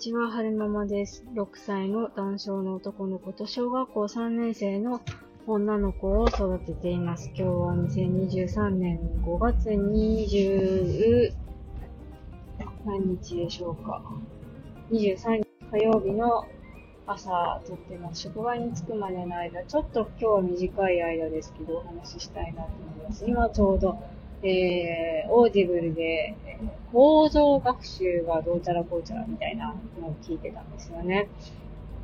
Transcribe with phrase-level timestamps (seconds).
[0.00, 1.26] ちは、はるままです。
[1.34, 5.02] 6歳の男性の男の子と小学校3年生の
[5.46, 7.26] 女の子を育てています。
[7.34, 11.34] 今日は2023年5月20
[12.86, 14.02] 何日でしょうか。
[14.90, 16.46] 23日火曜日の
[17.06, 18.22] 朝撮ってます。
[18.22, 23.26] 職場に着くまでの間、ちょっと今日は短い間ですけど、お話ししたいなと思います。
[23.28, 23.98] 今ちょうど、
[24.42, 26.34] えー、オーディブルで、
[26.92, 31.28] 構造学習がどうちゃらこうちゃらみたいなのを聞いてたんですよね。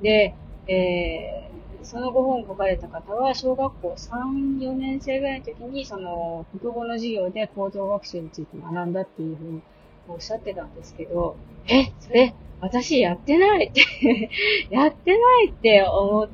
[0.03, 0.35] で、
[0.69, 9.63] えー、その5本書かれた方は、小学校3、4年生ぐらいの時に、その、国語の授業で構造学習について学んだっていうふうに
[10.09, 11.37] おっしゃってたんですけど、
[11.69, 13.83] え、それ、私やってないって
[14.71, 16.29] やってないって思っ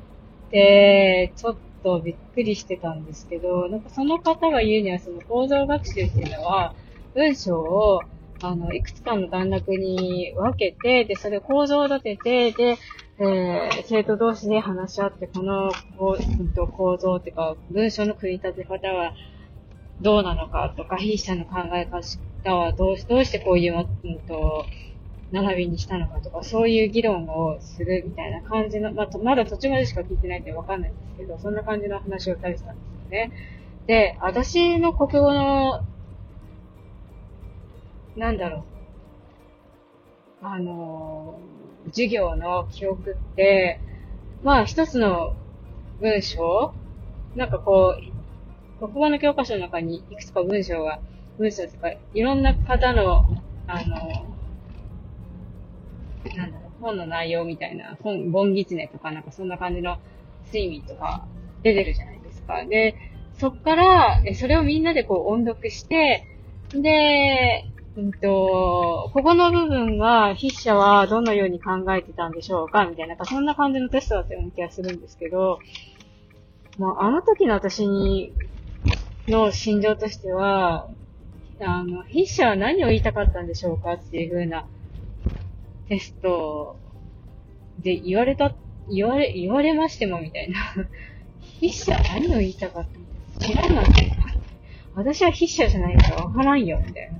[0.49, 6.73] て、ちょっとびっくりしてたんですけど、なんかその方が言うには、その構造学習っていうのは、
[7.13, 8.01] 文章を、
[8.43, 12.77] あの、いくつかの段落に分けて、で、それを構造を立てて、で、
[13.17, 19.13] えー、生徒同士で話し合って、この、こう、構造っていうか、文章の組み立て方は
[20.01, 24.65] どうなのかとか、筆者の考え方はどうし、どうしてこういう、うんと、
[25.31, 33.31] 並びにしたのかとか、そういう議論をするみたいな感じの、まあ、まだ途中までしか聞いてないんでわかんないんですけど、そんな感じの話をされてたんですよね。
[33.87, 35.85] で、私の国語の、
[38.15, 38.65] なんだろ
[40.41, 41.39] う、あの、
[41.87, 43.79] 授業の記憶って、
[44.43, 45.35] まあ一つの
[45.99, 46.73] 文章
[47.35, 50.99] なんかこう、国語の教科書の中にいくつか文章が、
[51.39, 53.25] 文章とか、いろんな方の、
[53.65, 54.37] あの、
[56.35, 59.97] なんだろう、本の内容みたいな、本、ボンギツネとかなんかそんな感じの
[60.45, 61.25] 睡眠とか
[61.63, 62.65] 出てるじゃないですか。
[62.65, 62.95] で、
[63.39, 66.27] そっから、それをみんなでこう音読して、
[66.71, 72.85] で、うんと、ここの部分が筆者はどのように考えてたんでしょうか？
[72.85, 75.59] みたいな、そんな感じのテストだったような気がするんですけど、
[76.79, 78.33] まあ、あの時の私に、
[79.27, 80.89] の心情としては、
[81.61, 84.67] あの、筆者は何を言いたかったんでしょうかっていう風な
[85.87, 86.79] テスト
[87.79, 88.55] で言われた、
[88.91, 90.57] 言われ、言われましてもみたいな。
[91.59, 94.11] 筆者は何を言いたかった違うなんて。
[94.95, 97.19] 私は筆者じゃないからわからんよ、みたいな。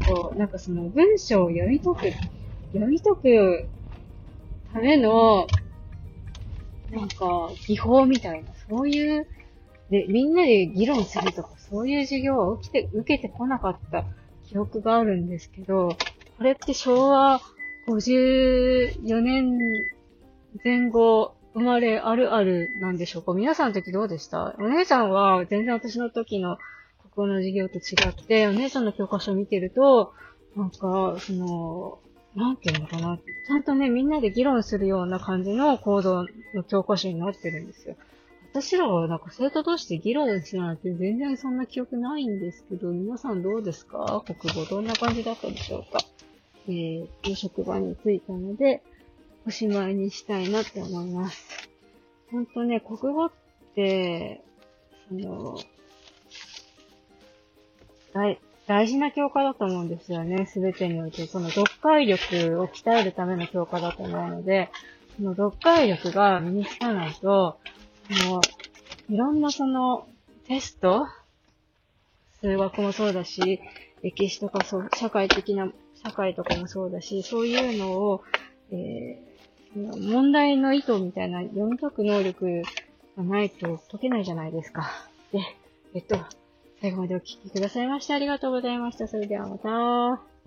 [0.00, 2.16] こう、なんかその文章を読み解く、
[2.72, 3.68] 読み解く
[4.72, 5.46] ための、
[6.90, 9.26] なんか、技法みたいな、そういう、
[9.90, 14.04] で、みんなで議論するとか、そういう授業を起きて、受けてこなかった
[14.44, 15.96] 記憶があるんですけど、
[16.36, 17.40] これって昭和
[17.88, 19.58] 54年
[20.64, 23.32] 前後生まれあるあるなんでしょうか？
[23.34, 24.56] 皆さんの時どうでした？
[24.58, 26.56] お姉さんは全然私の時の
[27.14, 30.12] 国語の授業と違って、お姉さんの教科書を見てると、
[30.56, 31.98] なんか、その、
[32.34, 33.18] なんていうのかな。
[33.18, 37.96] ちゃんとね、みんなで議論するような感じの行動の教科書になってるんですよ。
[38.52, 44.24] 私らはなんか生徒同士で議論しなんて全然そんな記憶ないんですけど、皆さんどうですか？
[44.26, 46.00] 国語どんな感じだったでしょうか？
[46.66, 48.82] えー、職場に着いたので、
[49.46, 51.70] おしまいにしたいなって思います。
[52.32, 53.32] ほんとね、国語っ
[53.76, 54.42] て、
[55.08, 55.58] その、
[58.12, 61.26] 大、大事な教科だと思うんですよね、すべてにおいて。
[61.26, 64.70] その読解力を鍛えるための教科だと思うので、
[65.16, 67.58] その読解力が身につかないと、
[68.10, 68.40] その、
[69.08, 70.06] いろんなその、
[70.46, 71.06] テスト
[72.40, 73.60] 数学もそうだし、
[74.02, 75.70] 歴史とかそう、社会的な
[76.02, 78.24] 社会とかもそうだし、そういうのを、
[78.72, 82.62] えー、問題の意図みたいな読み解く能力
[83.16, 84.90] がないと解けないじゃないですか。
[85.32, 85.40] で、
[85.94, 86.16] えっと、
[86.80, 89.06] 最後までお聴きくださいましてありがとうございました。
[89.06, 90.39] それではまた。